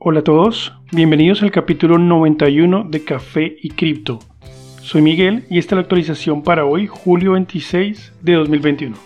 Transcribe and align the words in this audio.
Hola 0.00 0.20
a 0.20 0.22
todos, 0.22 0.72
bienvenidos 0.92 1.42
al 1.42 1.50
capítulo 1.50 1.98
91 1.98 2.84
de 2.88 3.02
Café 3.02 3.56
y 3.60 3.70
Cripto. 3.70 4.20
Soy 4.80 5.02
Miguel 5.02 5.44
y 5.50 5.58
esta 5.58 5.74
es 5.74 5.78
la 5.78 5.82
actualización 5.82 6.44
para 6.44 6.64
hoy, 6.64 6.86
julio 6.86 7.32
26 7.32 8.12
de 8.22 8.34
2021. 8.34 8.96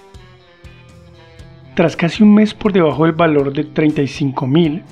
Tras 1.75 1.97
casi 1.97 2.23
un 2.23 2.35
mes 2.35 2.53
por 2.53 2.75
debajo 2.75 3.07
del 3.07 3.15
valor 3.15 3.55
de 3.55 3.67
35.000, 3.67 4.83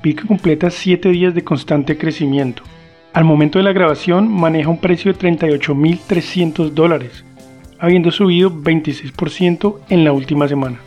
Bitcoin 0.00 0.28
completa 0.28 0.70
7 0.70 1.08
días 1.08 1.34
de 1.34 1.42
constante 1.42 1.98
crecimiento. 1.98 2.62
Al 3.12 3.24
momento 3.24 3.58
de 3.58 3.64
la 3.64 3.72
grabación 3.72 4.28
maneja 4.28 4.70
un 4.70 4.78
precio 4.78 5.12
de 5.12 5.18
38.300 5.18 6.70
dólares, 6.70 7.24
habiendo 7.80 8.12
subido 8.12 8.48
26% 8.48 9.80
en 9.88 10.04
la 10.04 10.12
última 10.12 10.46
semana. 10.46 10.78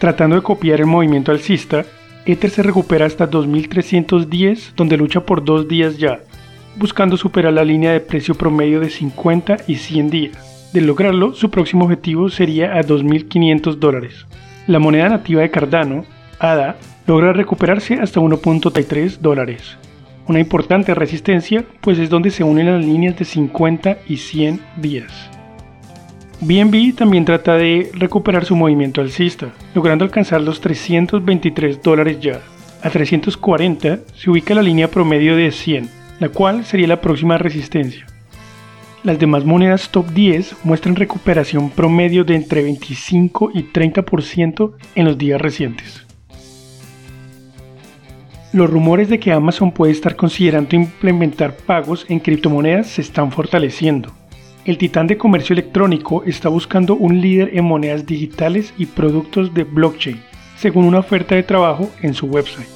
Tratando 0.00 0.34
de 0.34 0.42
copiar 0.42 0.80
el 0.80 0.86
movimiento 0.86 1.30
alcista, 1.30 1.86
Ether 2.26 2.50
se 2.50 2.62
recupera 2.64 3.06
hasta 3.06 3.28
2310, 3.28 4.74
donde 4.76 4.96
lucha 4.96 5.20
por 5.20 5.44
dos 5.44 5.68
días 5.68 5.96
ya, 5.96 6.18
buscando 6.76 7.16
superar 7.16 7.52
la 7.52 7.64
línea 7.64 7.92
de 7.92 8.00
precio 8.00 8.34
promedio 8.34 8.80
de 8.80 8.90
50 8.90 9.58
y 9.68 9.76
100 9.76 10.10
días. 10.10 10.70
De 10.72 10.80
lograrlo, 10.80 11.34
su 11.34 11.50
próximo 11.50 11.84
objetivo 11.84 12.28
sería 12.28 12.74
a 12.74 12.82
2.500 12.82 13.76
dólares. 13.76 14.26
La 14.66 14.80
moneda 14.80 15.08
nativa 15.08 15.42
de 15.42 15.52
Cardano, 15.52 16.04
ADA, 16.40 16.76
logra 17.06 17.32
recuperarse 17.32 17.94
hasta 17.94 18.20
1.33 18.20 19.18
dólares. 19.18 19.78
Una 20.26 20.40
importante 20.40 20.94
resistencia, 20.94 21.64
pues 21.80 22.00
es 22.00 22.10
donde 22.10 22.32
se 22.32 22.42
unen 22.42 22.66
las 22.66 22.84
líneas 22.84 23.16
de 23.16 23.24
50 23.24 23.98
y 24.08 24.16
100 24.16 24.60
días. 24.78 25.35
BNB 26.40 26.94
también 26.94 27.24
trata 27.24 27.54
de 27.54 27.90
recuperar 27.94 28.44
su 28.44 28.54
movimiento 28.54 29.00
alcista, 29.00 29.54
logrando 29.74 30.04
alcanzar 30.04 30.42
los 30.42 30.60
323 30.60 31.82
dólares 31.82 32.20
ya. 32.20 32.42
A 32.82 32.90
340 32.90 34.00
se 34.14 34.30
ubica 34.30 34.54
la 34.54 34.62
línea 34.62 34.90
promedio 34.90 35.34
de 35.34 35.50
100, 35.50 35.88
la 36.20 36.28
cual 36.28 36.66
sería 36.66 36.88
la 36.88 37.00
próxima 37.00 37.38
resistencia. 37.38 38.06
Las 39.02 39.18
demás 39.18 39.46
monedas 39.46 39.88
top 39.88 40.10
10 40.10 40.56
muestran 40.64 40.96
recuperación 40.96 41.70
promedio 41.70 42.22
de 42.22 42.34
entre 42.34 42.62
25 42.62 43.52
y 43.54 43.62
30% 43.72 44.72
en 44.94 45.04
los 45.06 45.16
días 45.16 45.40
recientes. 45.40 46.04
Los 48.52 48.68
rumores 48.68 49.08
de 49.08 49.18
que 49.18 49.32
Amazon 49.32 49.72
puede 49.72 49.92
estar 49.92 50.16
considerando 50.16 50.76
implementar 50.76 51.56
pagos 51.56 52.04
en 52.10 52.20
criptomonedas 52.20 52.88
se 52.88 53.00
están 53.00 53.32
fortaleciendo 53.32 54.12
el 54.66 54.78
titán 54.78 55.06
de 55.06 55.16
comercio 55.16 55.54
electrónico 55.54 56.24
está 56.24 56.48
buscando 56.48 56.96
un 56.96 57.20
líder 57.20 57.50
en 57.54 57.64
monedas 57.64 58.04
digitales 58.04 58.74
y 58.76 58.86
productos 58.86 59.54
de 59.54 59.62
blockchain, 59.62 60.20
según 60.56 60.84
una 60.84 60.98
oferta 60.98 61.36
de 61.36 61.44
trabajo 61.44 61.88
en 62.02 62.14
su 62.14 62.26
website. 62.26 62.66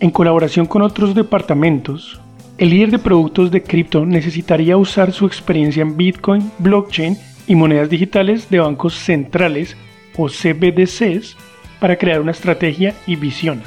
En 0.00 0.10
colaboración 0.10 0.66
con 0.66 0.82
otros 0.82 1.14
departamentos, 1.14 2.20
el 2.58 2.70
líder 2.70 2.90
de 2.90 2.98
productos 2.98 3.52
de 3.52 3.62
cripto 3.62 4.04
necesitaría 4.04 4.76
usar 4.76 5.12
su 5.12 5.24
experiencia 5.24 5.82
en 5.82 5.96
Bitcoin, 5.96 6.50
blockchain 6.58 7.16
y 7.46 7.54
monedas 7.54 7.88
digitales 7.88 8.50
de 8.50 8.58
bancos 8.58 8.94
centrales 8.94 9.76
o 10.16 10.26
CBDCs 10.26 11.36
para 11.78 11.96
crear 11.96 12.20
una 12.20 12.32
estrategia 12.32 12.94
y 13.06 13.14
visión. 13.14 13.62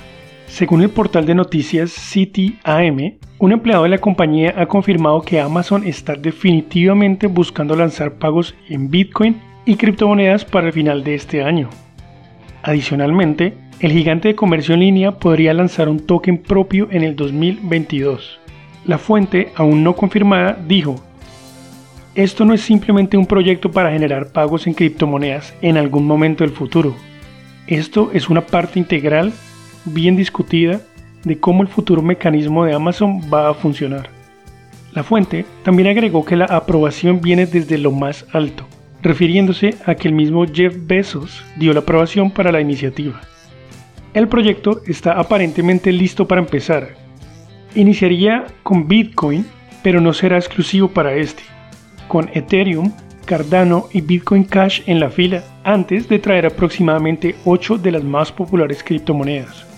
Según 0.47 0.81
el 0.81 0.89
portal 0.89 1.25
de 1.25 1.35
noticias 1.35 1.91
CityAM, 1.91 3.17
un 3.39 3.51
empleado 3.51 3.83
de 3.83 3.89
la 3.89 3.97
compañía 3.97 4.53
ha 4.57 4.67
confirmado 4.67 5.21
que 5.21 5.41
Amazon 5.41 5.85
está 5.85 6.15
definitivamente 6.15 7.27
buscando 7.27 7.75
lanzar 7.75 8.13
pagos 8.13 8.55
en 8.69 8.89
Bitcoin 8.89 9.41
y 9.65 9.75
criptomonedas 9.75 10.45
para 10.45 10.67
el 10.67 10.73
final 10.73 11.03
de 11.03 11.15
este 11.15 11.43
año. 11.43 11.69
Adicionalmente, 12.63 13.57
el 13.79 13.91
gigante 13.91 14.29
de 14.29 14.35
comercio 14.35 14.75
en 14.75 14.79
línea 14.81 15.11
podría 15.19 15.53
lanzar 15.53 15.89
un 15.89 15.99
token 15.99 16.37
propio 16.37 16.87
en 16.91 17.03
el 17.03 17.15
2022. 17.15 18.39
La 18.85 18.97
fuente, 18.97 19.51
aún 19.55 19.83
no 19.83 19.95
confirmada, 19.95 20.57
dijo, 20.65 20.95
esto 22.13 22.45
no 22.45 22.53
es 22.53 22.61
simplemente 22.61 23.17
un 23.17 23.25
proyecto 23.25 23.71
para 23.71 23.91
generar 23.91 24.27
pagos 24.27 24.67
en 24.67 24.73
criptomonedas 24.73 25.53
en 25.61 25.75
algún 25.75 26.07
momento 26.07 26.45
del 26.45 26.53
futuro. 26.53 26.95
Esto 27.67 28.11
es 28.13 28.29
una 28.29 28.41
parte 28.41 28.79
integral 28.79 29.33
bien 29.85 30.15
discutida 30.15 30.81
de 31.23 31.39
cómo 31.39 31.61
el 31.61 31.67
futuro 31.67 32.01
mecanismo 32.01 32.65
de 32.65 32.73
Amazon 32.73 33.21
va 33.33 33.49
a 33.49 33.53
funcionar. 33.53 34.09
La 34.93 35.03
fuente 35.03 35.45
también 35.63 35.89
agregó 35.89 36.23
que 36.23 36.37
la 36.37 36.45
aprobación 36.45 37.19
viene 37.19 37.45
desde 37.45 37.77
lo 37.77 37.91
más 37.91 38.25
alto, 38.31 38.65
refiriéndose 39.01 39.75
a 39.85 39.95
que 39.95 40.07
el 40.07 40.13
mismo 40.13 40.45
Jeff 40.45 40.73
Bezos 40.87 41.43
dio 41.57 41.73
la 41.73 41.81
aprobación 41.81 42.31
para 42.31 42.51
la 42.51 42.61
iniciativa. 42.61 43.19
El 44.13 44.29
proyecto 44.29 44.81
está 44.87 45.19
aparentemente 45.19 45.91
listo 45.91 46.25
para 46.25 46.39
empezar. 46.39 46.95
Iniciaría 47.75 48.45
con 48.63 48.87
Bitcoin, 48.87 49.45
pero 49.83 49.99
no 49.99 50.13
será 50.13 50.37
exclusivo 50.37 50.87
para 50.87 51.13
este, 51.15 51.43
con 52.07 52.29
Ethereum, 52.33 52.93
Cardano 53.25 53.89
y 53.91 53.99
Bitcoin 53.99 54.45
Cash 54.45 54.81
en 54.85 55.01
la 55.01 55.09
fila 55.09 55.43
antes 55.65 56.07
de 56.07 56.19
traer 56.19 56.45
aproximadamente 56.45 57.35
8 57.43 57.79
de 57.79 57.91
las 57.91 58.03
más 58.03 58.31
populares 58.31 58.81
criptomonedas. 58.81 59.74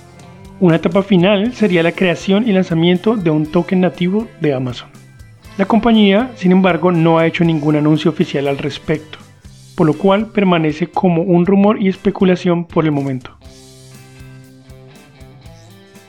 Una 0.59 0.77
etapa 0.77 1.03
final 1.03 1.53
sería 1.53 1.83
la 1.83 1.91
creación 1.91 2.47
y 2.49 2.51
lanzamiento 2.51 3.15
de 3.15 3.29
un 3.29 3.45
token 3.45 3.81
nativo 3.81 4.27
de 4.41 4.55
Amazon. 4.55 4.89
La 5.55 5.65
compañía, 5.65 6.31
sin 6.35 6.51
embargo, 6.51 6.91
no 6.91 7.19
ha 7.19 7.27
hecho 7.27 7.43
ningún 7.43 7.75
anuncio 7.75 8.09
oficial 8.09 8.47
al 8.47 8.57
respecto, 8.57 9.19
por 9.75 9.85
lo 9.85 9.93
cual 9.93 10.31
permanece 10.31 10.87
como 10.87 11.21
un 11.21 11.45
rumor 11.45 11.79
y 11.79 11.89
especulación 11.89 12.65
por 12.65 12.85
el 12.85 12.91
momento. 12.91 13.37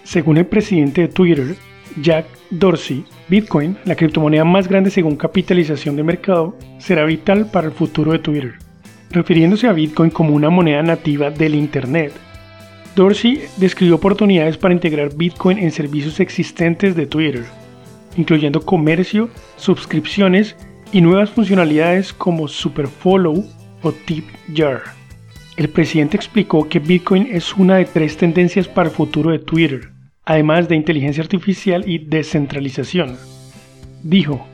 Según 0.03 0.39
el 0.39 0.47
presidente 0.47 1.03
de 1.03 1.09
Twitter, 1.09 1.55
Jack 2.01 2.25
Dorsey, 2.49 3.05
Bitcoin, 3.29 3.77
la 3.85 3.97
criptomoneda 3.97 4.45
más 4.45 4.67
grande 4.67 4.91
según 4.91 5.17
capitalización 5.17 5.95
de 5.97 6.05
mercado, 6.05 6.57
será 6.79 7.05
vital 7.05 7.51
para 7.51 7.67
el 7.67 7.75
futuro 7.75 8.13
de 8.13 8.21
Twitter. 8.21 8.55
Refiriéndose 9.11 9.69
a 9.69 9.73
Bitcoin 9.75 10.11
como 10.11 10.35
una 10.35 10.49
moneda 10.49 10.83
nativa 10.83 11.31
del 11.31 11.55
Internet, 11.55 12.15
Dorsey 12.99 13.45
describió 13.59 13.95
oportunidades 13.95 14.57
para 14.57 14.75
integrar 14.75 15.15
Bitcoin 15.15 15.57
en 15.59 15.71
servicios 15.71 16.19
existentes 16.19 16.97
de 16.97 17.07
Twitter, 17.07 17.45
incluyendo 18.17 18.61
comercio, 18.61 19.31
suscripciones 19.57 20.57
y 20.91 21.01
nuevas 21.01 21.31
funcionalidades 21.31 22.13
como 22.13 22.49
Superfollow 22.49 23.45
o 23.83 23.93
Tip 23.93 24.25
Jar. 24.53 24.83
El 25.57 25.69
presidente 25.69 26.17
explicó 26.17 26.69
que 26.69 26.81
Bitcoin 26.81 27.29
es 27.31 27.55
una 27.55 27.77
de 27.77 27.85
tres 27.85 28.17
tendencias 28.17 28.67
para 28.67 28.89
el 28.89 28.95
futuro 28.97 29.31
de 29.31 29.39
Twitter, 29.39 29.91
además 30.25 30.69
de 30.69 30.75
inteligencia 30.75 31.23
artificial 31.23 31.89
y 31.89 31.99
descentralización. 31.99 33.17
Dijo, 34.03 34.45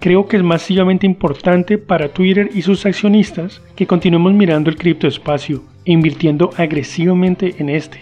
creo 0.00 0.28
que 0.28 0.38
es 0.38 0.42
masivamente 0.42 1.04
importante 1.04 1.76
para 1.76 2.08
Twitter 2.08 2.48
y 2.54 2.62
sus 2.62 2.86
accionistas 2.86 3.60
que 3.76 3.86
continuemos 3.86 4.32
mirando 4.32 4.70
el 4.70 4.76
criptoespacio 4.76 5.70
invirtiendo 5.84 6.50
agresivamente 6.56 7.56
en 7.58 7.68
este. 7.68 7.98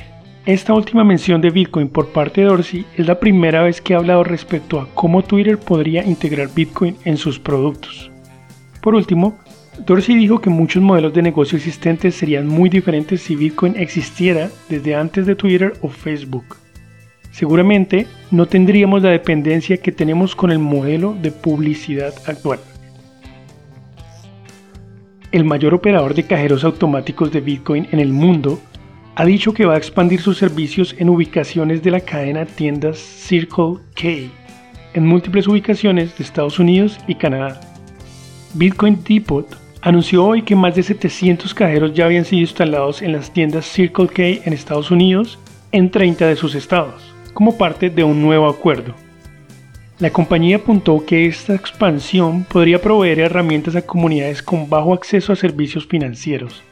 Esta 0.47 0.73
última 0.73 1.05
mención 1.05 1.41
de 1.41 1.51
Bitcoin 1.51 1.89
por 1.89 2.09
parte 2.09 2.41
de 2.41 2.47
Dorsey 2.47 2.87
es 2.97 3.07
la 3.07 3.21
primera 3.21 3.63
vez 3.63 3.81
que 3.81 3.95
ha 3.95 3.99
hablado 3.99 4.25
respecto 4.25 4.81
a 4.81 4.89
cómo 4.95 5.23
Twitter 5.23 5.59
podría 5.59 6.05
integrar 6.05 6.49
Bitcoin 6.55 6.97
en 7.05 7.17
sus 7.17 7.39
productos. 7.39 8.11
Por 8.81 8.95
último, 8.95 9.39
Dorsey 9.85 10.17
dijo 10.17 10.41
que 10.41 10.51
muchos 10.51 10.83
modelos 10.83 11.13
de 11.13 11.23
negocio 11.23 11.57
existentes 11.57 12.15
serían 12.15 12.47
muy 12.47 12.71
diferentes 12.71 13.21
si 13.21 13.37
Bitcoin 13.37 13.77
existiera 13.77 14.51
desde 14.69 14.95
antes 14.95 15.27
de 15.27 15.35
Twitter 15.35 15.75
o 15.83 15.89
Facebook. 15.89 16.57
Seguramente 17.31 18.07
no 18.31 18.47
tendríamos 18.47 19.03
la 19.03 19.11
dependencia 19.11 19.77
que 19.77 19.93
tenemos 19.93 20.35
con 20.35 20.51
el 20.51 20.59
modelo 20.59 21.15
de 21.21 21.31
publicidad 21.31 22.13
actual 22.27 22.61
el 25.33 25.45
mayor 25.45 25.75
operador 25.75 26.15
de 26.15 26.25
cajeros 26.25 26.65
automáticos 26.65 27.31
de 27.33 27.41
Bitcoin 27.41 27.89
en 27.93 28.01
el 28.01 28.13
mundo, 28.13 28.61
ha 29.15 29.25
dicho 29.25 29.53
que 29.53 29.67
va 29.67 29.75
a 29.75 29.79
expandir 29.79 30.21
sus 30.21 30.39
servicios 30.39 30.95
en 30.99 31.09
ubicaciones 31.09 31.83
de 31.83 31.91
la 31.91 32.01
cadena 32.01 32.47
tiendas 32.47 32.99
Circle 32.99 33.77
K, 33.95 34.31
en 34.95 35.07
múltiples 35.07 35.47
ubicaciones 35.47 36.17
de 36.17 36.25
Estados 36.25 36.59
Unidos 36.59 36.99
y 37.07 37.15
Canadá. 37.15 37.61
Bitcoin 38.55 38.99
Depot 39.05 39.47
anunció 39.83 40.25
hoy 40.25 40.43
que 40.43 40.57
más 40.57 40.75
de 40.75 40.83
700 40.83 41.55
cajeros 41.55 41.95
ya 41.95 42.07
habían 42.07 42.25
sido 42.25 42.41
instalados 42.41 43.03
en 43.03 43.13
las 43.13 43.33
tiendas 43.33 43.67
Circle 43.67 44.09
K 44.09 44.23
en 44.45 44.53
Estados 44.53 44.91
Unidos 44.91 45.39
en 45.73 45.91
30 45.91 46.27
de 46.27 46.37
sus 46.37 46.55
estados, 46.55 47.15
como 47.33 47.57
parte 47.57 47.91
de 47.91 48.05
un 48.05 48.21
nuevo 48.21 48.49
acuerdo. 48.49 48.95
La 50.01 50.09
compañía 50.09 50.57
apuntó 50.57 51.05
que 51.05 51.27
esta 51.27 51.55
expansión 51.55 52.45
podría 52.45 52.81
proveer 52.81 53.21
herramientas 53.21 53.77
a 53.77 53.83
comunidades 53.83 54.43
con 54.43 54.71
bajo 54.71 54.95
acceso 54.95 55.31
a 55.31 55.37
servicios 55.37 55.87
financieros, 55.87 56.63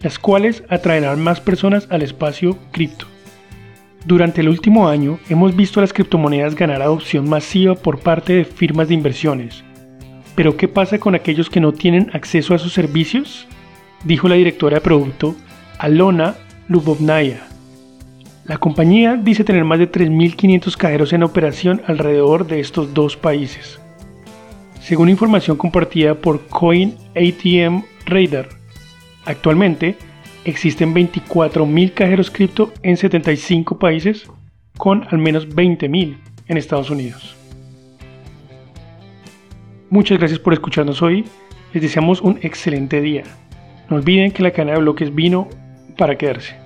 las 0.00 0.18
cuales 0.18 0.62
atraerán 0.68 1.22
más 1.22 1.40
personas 1.40 1.88
al 1.90 2.02
espacio 2.02 2.58
cripto. 2.72 3.06
Durante 4.04 4.42
el 4.42 4.50
último 4.50 4.88
año 4.88 5.18
hemos 5.30 5.56
visto 5.56 5.80
a 5.80 5.84
las 5.84 5.94
criptomonedas 5.94 6.54
ganar 6.54 6.82
adopción 6.82 7.26
masiva 7.26 7.74
por 7.76 8.00
parte 8.00 8.34
de 8.34 8.44
firmas 8.44 8.88
de 8.88 8.94
inversiones. 8.94 9.64
Pero 10.34 10.58
¿qué 10.58 10.68
pasa 10.68 10.98
con 10.98 11.14
aquellos 11.14 11.48
que 11.48 11.60
no 11.60 11.72
tienen 11.72 12.10
acceso 12.12 12.52
a 12.52 12.56
esos 12.56 12.74
servicios? 12.74 13.48
Dijo 14.04 14.28
la 14.28 14.34
directora 14.34 14.76
de 14.76 14.82
producto 14.82 15.34
Alona 15.78 16.34
Lubovnaya. 16.68 17.55
La 18.48 18.58
compañía 18.58 19.16
dice 19.16 19.42
tener 19.42 19.64
más 19.64 19.80
de 19.80 19.90
3.500 19.90 20.76
cajeros 20.76 21.12
en 21.12 21.24
operación 21.24 21.82
alrededor 21.86 22.46
de 22.46 22.60
estos 22.60 22.94
dos 22.94 23.16
países. 23.16 23.80
Según 24.80 25.08
información 25.08 25.56
compartida 25.56 26.14
por 26.14 26.46
Coin 26.46 26.94
ATM 27.16 27.82
Radar, 28.04 28.48
actualmente 29.24 29.96
existen 30.44 30.94
24.000 30.94 31.92
cajeros 31.92 32.30
cripto 32.30 32.72
en 32.84 32.96
75 32.96 33.80
países 33.80 34.30
con 34.78 35.04
al 35.10 35.18
menos 35.18 35.48
20.000 35.48 36.16
en 36.46 36.56
Estados 36.56 36.88
Unidos. 36.88 37.34
Muchas 39.90 40.18
gracias 40.18 40.38
por 40.38 40.52
escucharnos 40.52 41.02
hoy. 41.02 41.24
Les 41.72 41.82
deseamos 41.82 42.20
un 42.20 42.38
excelente 42.42 43.00
día. 43.00 43.24
No 43.90 43.96
olviden 43.96 44.30
que 44.30 44.44
la 44.44 44.52
cadena 44.52 44.74
de 44.74 44.82
bloques 44.82 45.12
vino 45.12 45.48
para 45.96 46.16
quedarse. 46.16 46.65